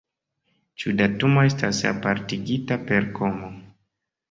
[0.83, 3.55] Ĉiu datumo estas apartigita per komo.